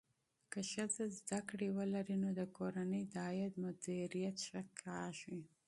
[0.51, 5.39] که ښځه زده کړه ولري، نو د کورنۍ د عاید مدیریت ښه کېږي.